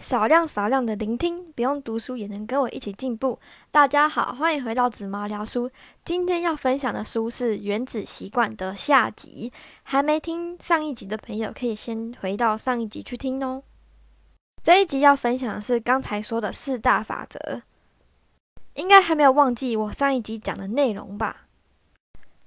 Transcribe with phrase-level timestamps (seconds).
[0.00, 3.38] 少量少量的聆听，不用读书也能跟我一起进步。
[3.70, 5.70] 大家好，欢迎回到紫毛聊书。
[6.02, 9.52] 今天要分享的书是《原子习惯》的下集。
[9.82, 13.62] 还没听上一集的朋友，可以先回到上一集去听哦。
[14.62, 17.60] 这一集要分享的是刚才说的四大法则，
[18.72, 21.44] 应该还没有忘记我上一集讲的内容吧？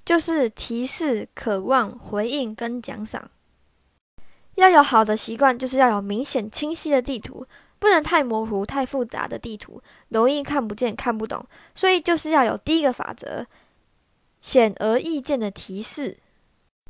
[0.03, 3.29] 就是提示、渴望、回应跟奖赏。
[4.55, 7.45] 要有好的习惯，就是要有明显清晰的地图，
[7.79, 11.45] 不能太模糊、太复杂的地图，容易看不见、看不懂。
[11.73, 13.45] 所以就是要有第一个法则：
[14.41, 16.17] 显而易见的提示。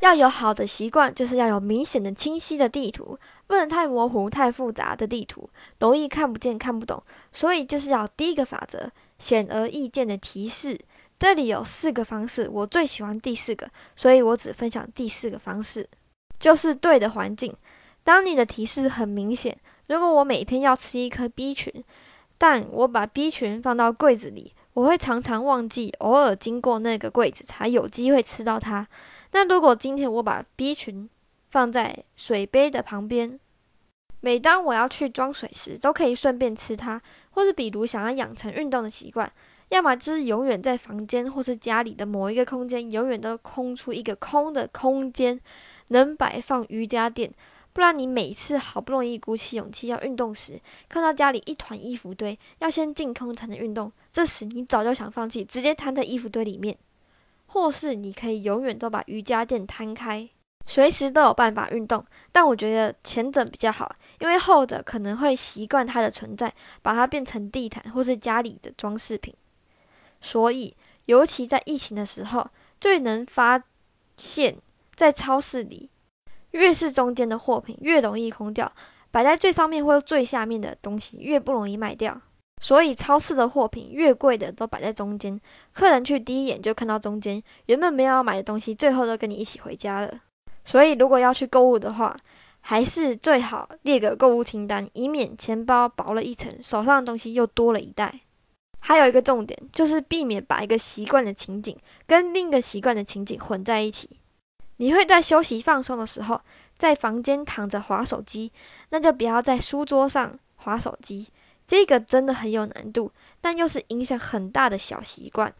[0.01, 7.01] 要有好的习惯，就是要有明显的、清晰的地图，不能太模糊、太复杂的地图，容易看不见、看不懂。
[7.31, 10.77] 所以就是要第一个法则：显而易见的提示。
[11.17, 15.87] 这里有四个方式，我最喜欢第四个，所以我只分享第四个方式。
[16.43, 17.55] 就是对的环境。
[18.03, 19.57] 当你的提示很明显，
[19.87, 21.71] 如果我每天要吃一颗 B 群，
[22.37, 28.85] 但我把 B 群放到柜子里，我会常常忘记，偶尔经过那个柜子才有机会吃到它。
[29.31, 31.09] 那如果今天我把 B 群
[31.49, 33.39] 放在水杯的旁边，
[34.19, 37.01] 每当我要去装水时，都可以顺便吃它。
[37.29, 39.31] 或者比如想要养成运动的习惯，
[39.69, 45.39] 要么就是永远在房间或是家里的某一个空间，永远都空出一个空的空间。
[45.89, 47.31] 能摆放瑜伽垫，
[47.73, 53.91] 不然你每次好不容易鼓起勇气要运动时，看到家里一团衣服堆，要先净空才能运动。
[54.11, 56.77] 这时你早就想放弃，直接瘫在衣服堆里面。
[57.47, 60.27] 或是你可以永远都把瑜伽垫摊开，
[60.65, 62.03] 随时都有办法运动。
[62.31, 69.31] 但我觉得前者比较好，因为后者可能会习惯它的存在，把它变成地毯或是家里的装饰品。
[70.19, 72.49] 所以，尤其在疫情的时候，
[72.81, 73.63] 最能发
[74.17, 74.57] 现。
[74.95, 75.89] 在超市里，
[76.51, 78.71] 越是中间的货品越容易空掉，
[79.11, 82.21] 摆在最上面或最下面的东西越不容易卖掉。
[82.61, 85.37] 所以超市的货品越贵的都摆在中间，
[85.73, 90.21] 客人去第一眼就看到中间，原本没有要买的东西，最后都跟你一起回家了。
[90.63, 92.15] 所以如果要去购物的话，
[92.61, 98.21] 还是最好列个购物清单，以免钱包薄了一层，手上的东西又多了一袋。
[98.79, 101.77] 还有一个重点就是避免把一个习惯的情景
[102.07, 104.21] 跟另一个习惯的情景混在一起。
[104.77, 106.41] 你会在休息放松的时候，
[106.77, 108.51] 在房间躺着划手机，
[108.89, 111.29] 那就不要在书桌上划手机。
[111.65, 115.53] 这个真的很有难度，但又是影响很大的小习惯。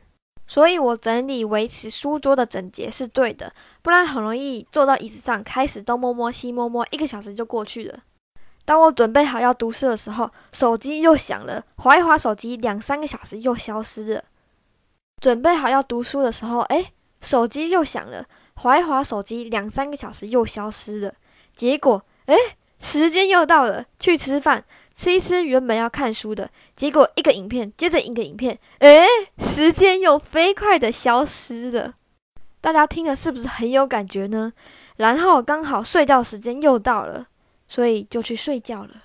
[0.46, 8.00] 所以我整理维持书桌的整洁是对的，不然很容易坐到椅子上开始东摸摸西摸摸，一个小时就过去了。
[8.66, 14.23] 当我准备好要读书的时候，手机又响了，划一划手机，两三个小时又消失了。
[15.22, 16.91] 准备好要读书的时候，诶，
[17.22, 18.25] 手机又响了。
[18.56, 21.14] 划一划手机，两三个小时又消失了。
[21.56, 22.36] 结果，哎，
[22.80, 29.06] 时间又到了，去吃饭，吃一吃原本要看书的，结果一个影片接着一个影片，哎，
[29.40, 31.96] 时间又飞快的消失了。
[32.62, 34.53] 大家听了是不是很有感觉呢？
[34.96, 37.28] 然后刚好睡觉时间又到了，
[37.68, 39.03] 所以就去睡觉了。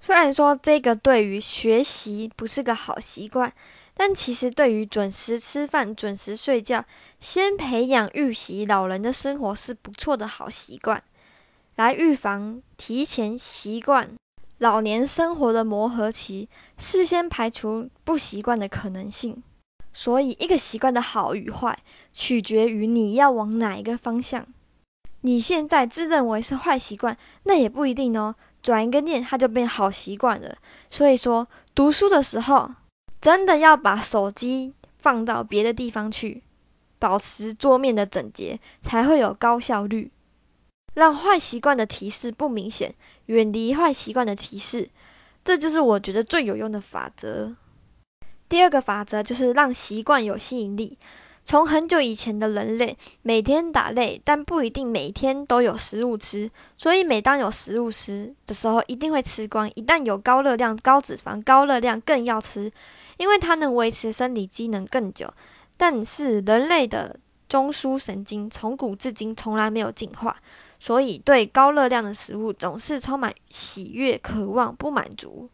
[0.00, 3.52] 虽然说这个对于学习不是个好习惯。
[3.94, 6.84] 但其实，对于准时吃饭、准时睡觉，
[7.20, 11.02] 先培养预习老人的生活是不错的好习惯，
[11.76, 14.10] 来预防提前习惯
[14.58, 16.48] 老年生活的磨合期，
[16.78, 19.42] 事先排除不习惯的可能性。
[19.92, 21.78] 所以，一个习惯的好与坏，
[22.12, 24.46] 取决于你要往哪一个方向。
[25.20, 28.34] 你现在自认为是坏习惯，那也不一定哦。
[28.62, 30.56] 转一个念，它就变好习惯了。
[30.90, 32.70] 所以说，读书的时候。
[33.22, 36.42] 真的要把手机放到别的地方去，
[36.98, 40.10] 保持桌面的整洁，才会有高效率。
[40.94, 42.96] 让坏习惯的提示不明显，
[43.26, 44.90] 远离坏习惯的提示，
[45.44, 47.54] 这就是我觉得最有用的法则。
[48.48, 50.98] 第二个法则就是让习惯有吸引力。
[51.44, 59.68] 从很久以前的人类，每天打猎，但不一定每天都有食物吃，所以每当有食物吃的时候，一定会吃光。
[59.74, 62.70] 一旦有高热量、高脂肪、高热量，更要吃，
[63.18, 65.32] 因为它能维持生理机能更久。
[65.76, 67.18] 但是人类的
[67.48, 70.36] 中枢神经从古至今从来没有进化，
[70.78, 75.50] 所以对高热量的食物总是充满喜悦、渴望、不满足。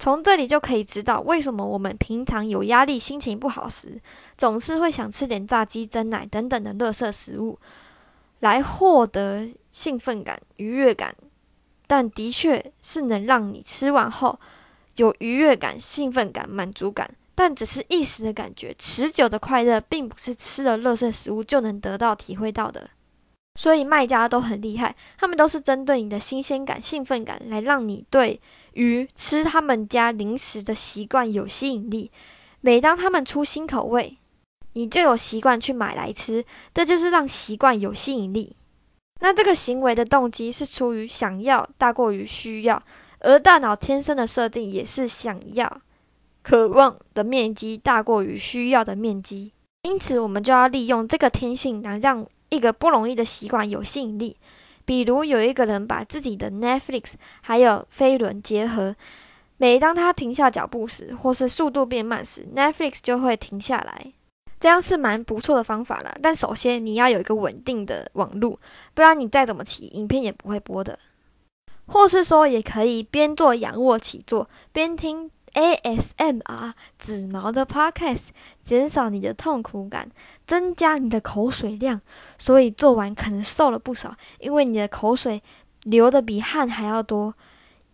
[0.00, 4.00] 从这里就可以知道，为什么我们平常有压力、心情不好时，
[4.38, 7.58] 总是会想吃点炸鸡、蒸奶等等的垃圾食物，
[8.38, 11.14] 来获得兴奋感、愉悦感。
[11.86, 14.40] 但的确是能让你吃完后
[14.96, 22.88] 有愉悦感、兴奋感、满足感，但只是一时的感觉，持久的快乐并不是吃了垃圾食物就能得到、体会到的。
[23.56, 28.40] 所以卖家都很厉害，他们都是针对你的新鲜感、兴奋感来让你对
[28.74, 32.10] 于吃他们家零食的习惯有吸引力。
[32.60, 34.18] 每当他们出新口味，
[34.74, 38.56] 你就有习惯去买来吃，这就是让习惯有吸引力。
[39.20, 42.82] 那这个行为的动机是出于想要大过于需要，
[43.18, 45.80] 而大脑天生的设定也是想要、
[46.42, 49.52] 渴望的面积大过于需要的面积。
[49.82, 54.36] 因此，我们就要利用这个天性来让一个不容易的习惯有吸引力。
[54.84, 58.96] 比如，有一个人把自己的 Netflix 还有飞轮结合，
[59.56, 64.12] 每当他停下脚步时，或是速度变慢时，Netflix 就会停下来。
[64.58, 68.58] 这样是蛮不错的方法了，但首先你要有一个稳定的网路，
[68.92, 70.98] 不然你再怎么骑，影片也不会播的。
[71.86, 78.28] 或是说，也可以边做仰卧起坐，边听 ASMR 紫毛的 Podcast，
[78.62, 80.10] 减少你的痛苦感，
[80.46, 82.00] 增加你的口水量。
[82.38, 85.42] 所以做完可能瘦了不少，因为你的口水
[85.82, 87.34] 流的比汗还要多。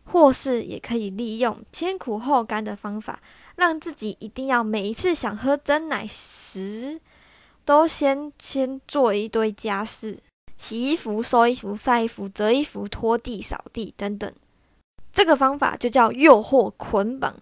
[0.08, 3.18] 或是也可以利用先苦后甘的方法。
[3.56, 7.00] 让自己一定要每一次想喝真奶时，
[7.64, 10.20] 都先先做一堆家事，
[10.56, 14.32] 洗衣服、收衣服、晒衣服、折衣服、拖地、扫地等等。
[15.16, 17.34] 这个方法就叫诱惑捆绑，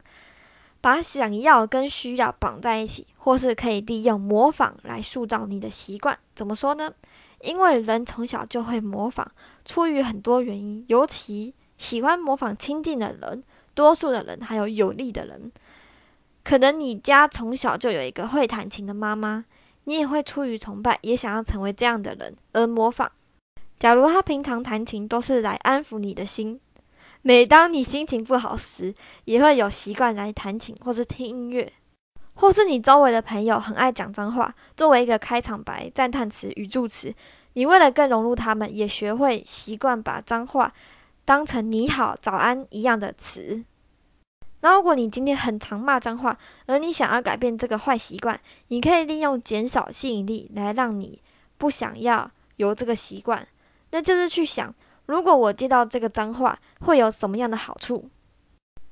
[0.80, 6.16] 把想要跟需要绑在一起，或是可以利用模仿来塑造你的习惯。
[6.36, 6.92] 怎么说呢？
[7.40, 9.26] 因为人从小就会模仿，
[9.64, 13.42] 出于很多原因，尤其喜欢模仿亲近的人、
[13.74, 15.50] 多数的人，还有有利的人。
[16.44, 19.46] 可能你家从小就有一个会弹琴的妈妈，
[19.82, 23.10] 你也会出于崇拜，也想要成为这样的人而模仿。
[23.80, 26.60] 假如他平常弹琴都是来安抚你的心，
[27.26, 28.94] 每当你心情不好时，
[29.24, 31.72] 也会有习惯来弹琴或是听音乐，
[32.34, 37.14] 或是你周围的朋友很爱讲脏话，作为一个开场白、赞叹词、语助词，
[37.54, 40.74] 你为了更融入他们，也学会习惯把脏话
[41.24, 43.64] 当成你好、早安一样的词。
[44.60, 46.36] 那如果你今天很常骂脏话，
[46.66, 48.38] 而你想要改变这个坏习惯，
[48.68, 51.22] 你可以利用减少吸引力来让你
[51.56, 53.48] 不想要有这个习惯。
[53.92, 54.74] 那就是去想，
[55.06, 58.08] 如果我接到这个脏话，会有什么样的好处？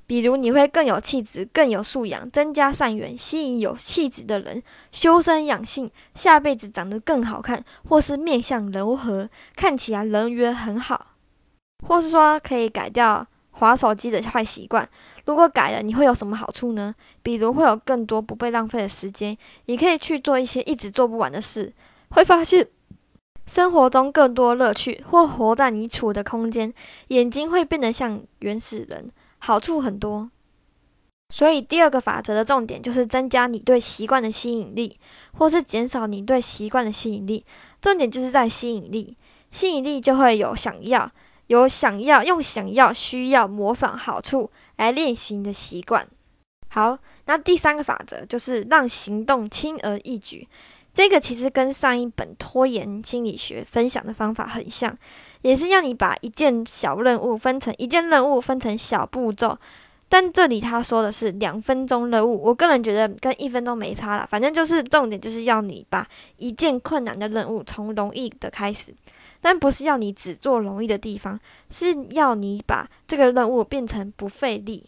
[0.05, 4.61] 比如你会更有气质、更有素养、增加善缘、吸引有气质的人、
[4.91, 11.15] 修身养性、下辈子长得更好看，或是面相柔和，看起来人缘很好，
[11.87, 13.27] 或是说可以改掉。
[13.55, 14.89] 划手机的坏习惯，
[15.25, 16.95] 如果改了，你会有什么好处呢？
[17.21, 19.37] 比如会有更多不被浪费的时间，
[19.67, 21.71] 也可以去做一些一直做不完的事，
[22.09, 22.67] 会发现
[23.45, 26.73] 生活中更多乐趣，或活在你处的空间，
[27.09, 30.29] 眼睛会变得像原始人，好处很多。
[31.29, 34.99] 所以第二个法则的重点就是增加你对习惯的吸引力，
[35.37, 37.45] 或是减少你对习惯的吸引力。
[37.81, 39.17] 重点就是在吸引力，
[39.51, 41.11] 吸引力就会有想要。
[41.47, 46.07] 有想要用想要需要模仿好处来练习你的习惯。
[46.69, 50.47] 好，那第三个法则就是让行动轻而易举。
[50.93, 54.95] 这个其实跟上一本拖延心理学分享的方法很像，
[55.41, 59.57] 也是要你把一件小任务分成一件任务分成小步骤。
[60.07, 64.27] 但这里他说的是两分钟任务，我个人觉得跟一分钟没差了。
[64.29, 66.07] 反正就是重点就是要你把
[66.37, 68.93] 一件困难的任务从容易的开始。
[69.41, 71.39] 但不是要你只做容易的地方，
[71.71, 74.85] 是要你把这个任务变成不费力。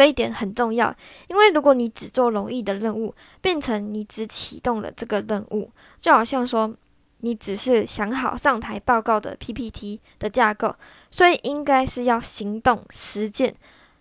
[0.00, 0.96] 这一点很重要，
[1.28, 6.74] 因为如果你只做容易的任务，变成你只启动了这个任务，就好像说
[7.18, 10.74] 你只是想好上台报告的 PPT 的架构，
[11.10, 13.54] 所以应该是要行动实践，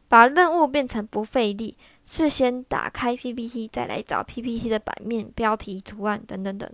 [0.07, 1.75] 把任务变成不费力，
[2.05, 6.71] 事先打开 PPT，再来找 PPT 的版面、标题、图案等等等。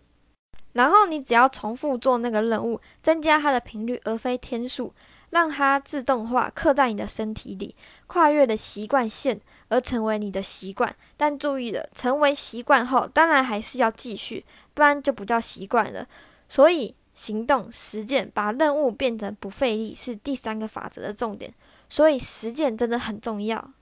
[0.74, 4.94] 然后你只要重复做那个任务，增加它的频率而非天数，
[5.36, 7.76] 让它自动化刻在你的身体里，
[8.08, 9.38] 跨越的习惯线
[9.68, 10.96] 而成为你的习惯。
[11.18, 16.08] 但注意了，成为习惯后，当然还是要继续，不然就不叫习惯了。
[16.48, 21.54] 所以行动实践，把任务变成不费力，是第三个法则的重点。
[21.90, 23.74] 所以实践真的很重要。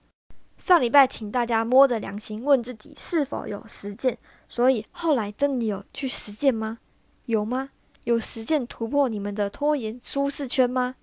[0.58, 4.18] 上礼拜请大家摸着良心问自己是否有实践，
[4.50, 6.80] 所以后来真的有去实践吗？
[7.28, 7.70] 有吗？
[8.06, 10.96] 有实践突破你们的拖延舒适圈吗？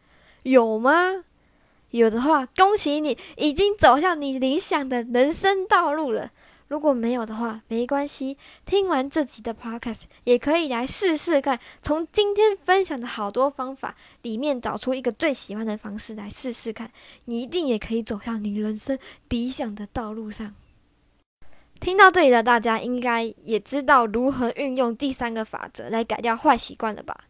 [0.42, 1.24] 有吗？
[1.90, 6.30] 有的话，恭喜你已经走向你理想的人生道路了。
[6.68, 8.38] 如果没有的话，没关系。
[8.64, 16.92] 听完这集的 podcast，也可以来试试看，从今天分享的好多方法里面找出一个最喜欢的方式来试试看，
[17.24, 18.96] 你一定也可以走向你人生
[19.28, 20.54] 理想的道路上。
[21.80, 27.24] 听到这里的大家，应该也知道如何运用第三个法则来改掉坏习惯了吧？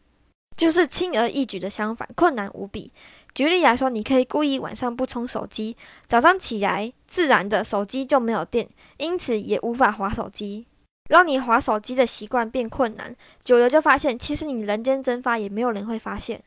[0.60, 2.92] 就是轻而易举的相反，困难无比。
[3.32, 5.74] 举例来说，你可以故意晚上不充手机，
[6.06, 10.66] 早上起来自然的手机就没有电，因此也无法划手机，
[11.08, 13.16] 让你划手机的习惯变困难。
[13.42, 16.42] 久了就发现，其实你人间蒸发也没有人会发现。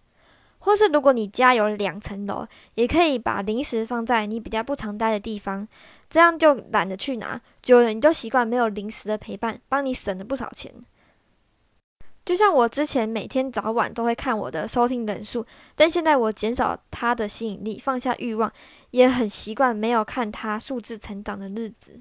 [0.60, 5.68] 或是如果你家有两层楼，也可以把零食放在你比较不常待的地方，
[6.08, 7.42] 这样就懒得去拿。
[7.64, 10.72] 久了你就习惯没有零食的陪伴，帮你省了不少钱。
[12.26, 18.52] 就像我之前每天早晚都会看我的收听人数，但现在我减少它的吸引力，放下欲望，
[18.92, 22.00] 也很习惯没有看它数字成长的日子。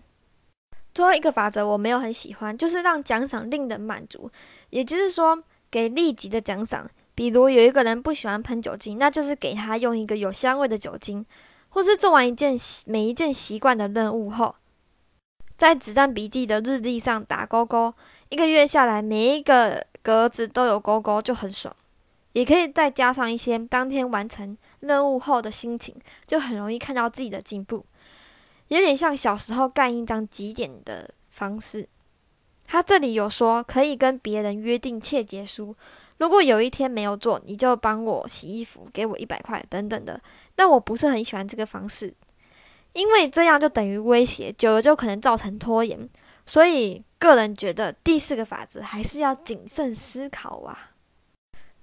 [0.95, 4.31] 最后一个法则我没有很喜欢，就是让奖赏令人满足，
[4.71, 6.88] 也就是说给立即的奖赏。
[7.14, 11.26] 比如有一个人不喜欢喷酒精，那就是给他用一个有香味的酒精，
[11.69, 14.55] 或是做完一件每一件习惯的任务后，
[15.57, 17.93] 在子弹笔记的日历上打勾勾，
[18.29, 21.75] 一个月下来每一个格子都有勾勾，就很爽。
[22.32, 25.94] 也可以再加上一些当天完成任务后的心情，
[26.26, 27.85] 就很容易看到自己的进步，
[28.68, 31.87] 有点像小时候干一张几点的方式。
[32.64, 35.76] 他这里有说可以跟别人约定切结书。
[36.16, 40.18] 如果有一天没有做，你就帮我洗衣服，给我一百块等等的。
[40.54, 42.14] 但我不是很喜欢这个方式，
[42.94, 46.09] 因为这样就等于威胁，久了就可能造成拖延。
[46.45, 50.91] 所以个人觉得第四个法则还是要谨慎思考啊。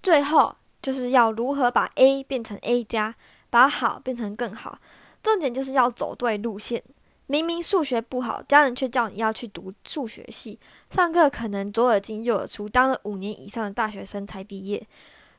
[0.02, 3.16] 最后就是要如何把 A 变成 A 加，
[3.50, 4.80] 把好变成更好。
[5.22, 6.84] 重点就是要走对路线。
[7.28, 14.88] 明明数学不好，家人却叫你要去读数学系，上课可能左耳进右耳出，当了五年以上的大学生才毕业。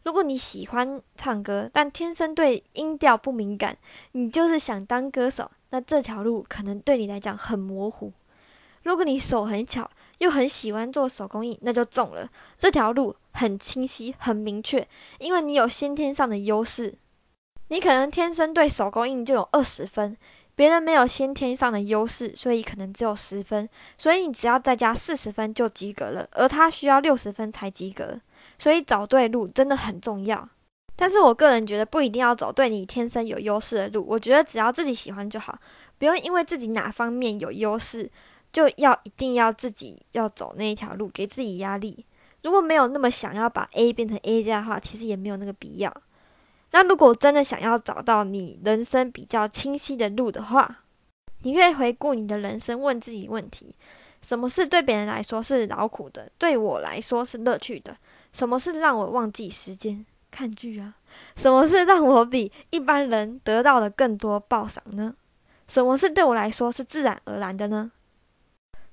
[0.05, 3.77] 如果你喜欢唱歌，但天生对音调不敏感，
[4.13, 8.13] 你就是想当歌手，那这条路可能对你来讲很模糊。
[8.83, 14.87] 如果你手很巧，又很喜欢做手工艺，那就中了，这条路很清晰、很明确，
[15.19, 16.95] 因为你有先天上的优势。
[17.69, 20.17] 你可能天生对手工艺就有二十分。
[20.57, 28.21] 别人没有先天上的优势，所以可能只有十分，所以你只要再加四十分就及格了，而他需要六十分才及格。
[28.59, 30.47] 所以找对路真的很重要。
[30.97, 35.59] 但是我个人觉得不一定要走对你天生有优势的路，我觉得只要自己喜欢就好，
[35.97, 38.07] 不用因为自己哪方面有优势，
[38.53, 42.05] 就要一定要自己要走那一条路，给自己压力。
[42.43, 45.95] 如果没有那么想要把 A 变成 A 加的话，其实也没有那个必要。
[46.73, 50.85] 那如果真的想要找到你人生比较清晰的路的话，
[51.43, 53.75] 你可以回顾你的人生，问自己问题：
[54.23, 57.97] 什么事对别人来说是劳苦的，对我来说是乐趣的？
[58.33, 60.95] 什么是让我忘记时间看剧啊？
[61.37, 65.15] 什么是让我比一般人得到的更多报赏呢？
[65.67, 67.91] 什么是对我来说是自然而然的呢？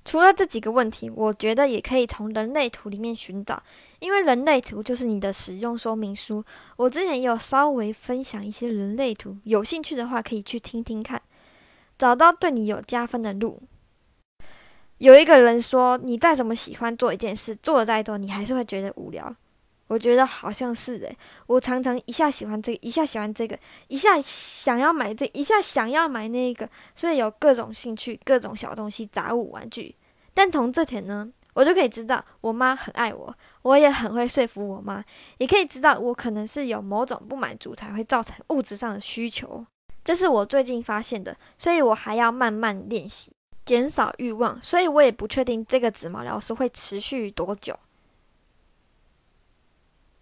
[0.08, 3.62] 除了这几个问题，我觉得也可以从人类图里面寻找，
[3.98, 6.42] 因为人类图就是你的使用说明书。
[6.76, 11.20] 我之前也有稍微分享一些人类图，有兴趣的话可以去听听看，
[11.98, 13.60] 找到对你有加分的路。
[14.96, 19.36] 有一个人说，你再怎么喜欢做一件事，做的再多，你还是会觉得无聊。
[19.88, 29.94] 我觉得好像是诶，我常常一下喜欢这个，一下喜欢这个，一下想要买这，一下想要买那个，所以有各种兴趣，各种小东西，杂物玩具。
[30.38, 35.04] 但从这点呢，我就可以知道我妈很爱我，我也很会说服我妈，
[35.38, 39.66] 也可以知道我可能是有某种不满足才会造成物质上的需求。
[40.04, 43.32] 这是我最近发现的，所以我还要慢慢练习，
[43.64, 44.56] 减少欲望。
[44.62, 47.76] 所以我也不确定这个紫毛疗是会持续多久。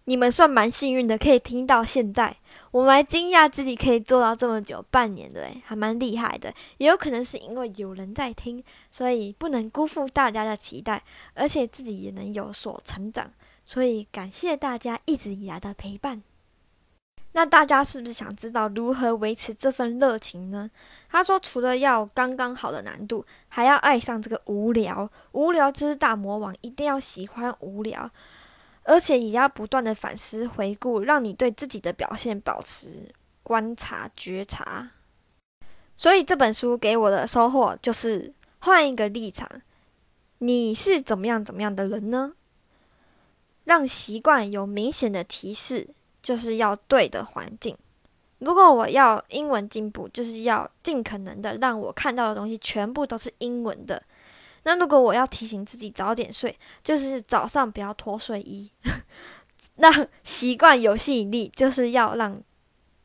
[0.08, 2.36] 你们算蛮幸运的，可以听到现在。
[2.70, 6.54] 我们惊讶自己可以做到这么久，半年的，还蛮厉害的。
[6.78, 11.02] 也有可能是因为有人在听，所以不能辜负大家的期待，
[11.34, 13.32] 而且自己也能有所成长。
[13.64, 16.22] 所以感谢大家一直以来的陪伴。
[17.32, 20.70] 那大家是不是想知道如何维持这份热情呢？
[21.10, 25.10] 他说，除了要刚刚好的难度，还要爱上这个无聊。
[25.32, 28.08] 无聊就是大魔王，一定要喜欢无聊。
[28.86, 33.12] 而且也要不断的反思回顾，让你对自己的表现保持
[33.42, 34.90] 观察觉察。
[35.96, 39.48] 所以这本书给我的收获就是换一个立场，
[40.38, 42.34] 你是怎么样怎么样的人呢？
[43.64, 45.88] 让习惯有明显的提示，
[46.22, 47.76] 就是要对的环境。
[48.38, 54.00] 如果我要英文进步，就是要尽可能的让我看到的东西全部都是英文的。
[54.68, 58.68] 那如果我要提醒自己早点睡，就是早上不要脱睡衣。
[59.76, 62.42] 那习惯有吸引力，就是要让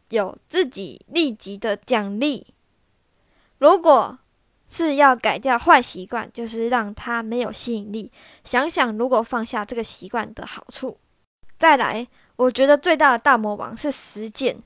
[0.09, 2.47] 有自己立即的奖励。
[3.59, 4.17] 如果
[4.67, 8.11] 是要改掉坏习惯，就是让它没有吸引力。
[8.43, 10.97] 想想如果放下这个习惯的好处。
[11.59, 14.57] 再来，我觉得最大的大魔王是实践，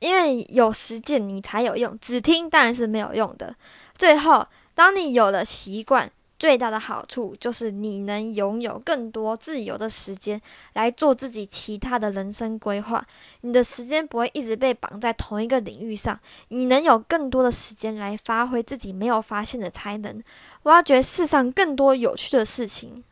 [0.00, 3.54] 因为有实践你才有用，只听当然是没有用的。
[3.94, 6.10] 最后，当你有了习惯。
[6.40, 10.40] 最大的好处就是你能拥有更多自由的时间
[10.72, 13.06] 来做自己其他的人生规划。
[13.42, 16.18] 你的时间不会一直被绑在同一个领域上，
[16.48, 20.22] 你能有更多的时间来发挥自己没有发现的才能，
[20.62, 23.04] 挖掘世上更多有趣的事情。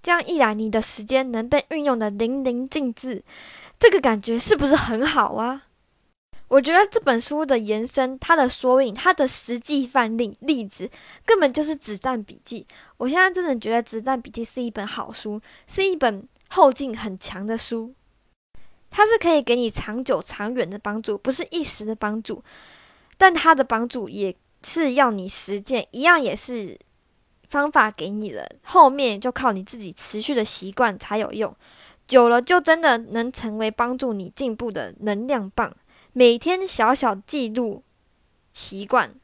[0.00, 3.24] 这样一来，你的时间能被运用的淋漓尽致，
[3.80, 5.62] 这个感觉是不是很好啊？
[6.50, 10.90] 我觉得这本书的延伸，它的缩影，它的实际范例例子，
[11.24, 12.66] 根本就是《子弹笔记》。
[12.96, 17.94] 我现在真的觉得《子弹笔记》是一本好书，是一本后劲很强的书。
[18.90, 22.42] 它是可以给你长久、长远的帮助，不是一时的帮助。
[23.16, 26.76] 但它的帮助也是要你实践，一样也是
[27.48, 31.54] 方法给你了，后面就靠你自己持续的习惯才有用。
[32.08, 35.72] 久了，就真的能成为帮助你进步的能量棒。
[36.12, 37.82] 每天小小记录
[38.52, 39.14] 习惯，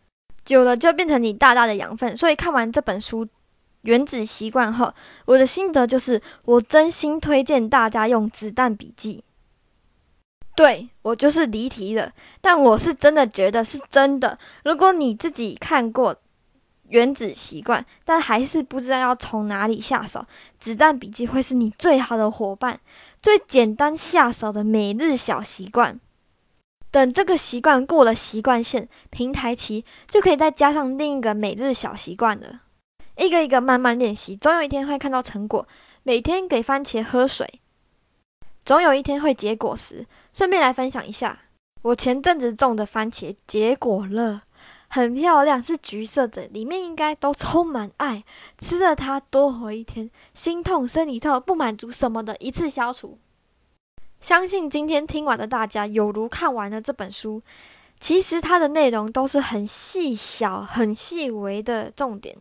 [0.45, 2.17] 久了就变成你大大的养分。
[2.17, 3.27] 所以看完这本书
[3.83, 4.93] 《原子习惯》后，
[5.25, 9.25] 我的心得就是，我真心推荐大家用子弹笔记。
[10.55, 14.39] 对我就是离题了，但我是真的觉得是真的。
[14.65, 16.15] 如果你自己看过
[16.89, 20.25] 《原子习惯》，但还是不知道要从哪里下手，
[20.59, 22.81] 子弹笔记会是你最好的伙伴，
[23.21, 26.01] 最简单下手的每日小习惯。
[26.97, 32.63] 等这个习惯过了习惯线平台期，就可以再加上另一个每日小习惯了。
[33.19, 35.69] 一个一个慢慢练习，总有一天会看到成果。
[36.05, 37.61] 每天给番茄喝水，
[38.65, 40.07] 总有一天会结果时。
[40.33, 41.39] 顺便来分享一下，
[41.83, 44.41] 我前阵子种的番茄结果了，
[44.89, 48.25] 很漂亮，是橘色的，里面应该都充满爱。
[48.59, 53.19] 吃了它多活一天，心痛、生理痛、不满足什么的，一次消除。
[54.21, 57.43] 相信今天听完的大家，有如看完了这本书。
[57.99, 62.37] 其实它的内容都是很细小、很细微的重点。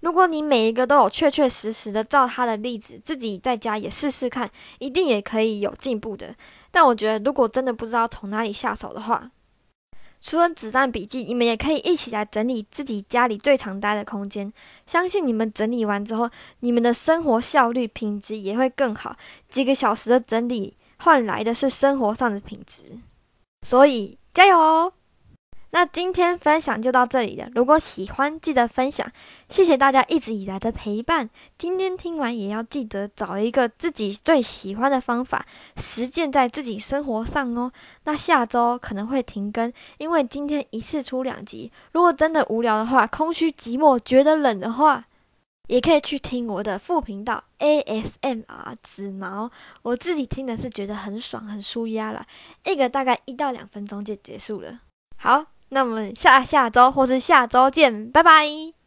[0.00, 6.34] 如果你每一个都有确确实实的照他的例子，自己在家也试试看，一定也可以有进步的。
[6.70, 9.30] 但我觉得，如果真的不知道从哪里下手的话，
[10.20, 14.52] 除了子弹笔记，你们也可以一起来整理自己家里最常待的空间。
[14.84, 16.28] 相信你们整理完之后，
[16.60, 19.16] 你们的生活效率、品质也会更好。
[19.48, 20.76] 几个小时的整理。
[20.98, 22.98] 换来的是生活上的品质，
[23.62, 24.92] 所以加油哦！
[25.70, 27.46] 那今天分享就到这里了。
[27.54, 29.06] 如果喜欢，记得分享。
[29.50, 31.28] 谢谢大家一直以来的陪伴。
[31.58, 35.44] 今天听完也要记得找一个自己最喜欢的方法，
[35.76, 37.70] 实践在自己生活上哦。
[38.04, 41.70] 那下周可能会停更，因为今天一次出两集。
[41.92, 45.04] 如果真的无聊的话，空虚寂寞，觉得冷的话。
[45.68, 49.50] 也可以去听我的副频道 ASMR 紫毛，
[49.82, 52.26] 我自己听的是觉得很爽很舒压了，
[52.64, 54.80] 一个大概一到两分钟就结束了。
[55.16, 58.77] 好，那我们下下周或是下周见，拜拜。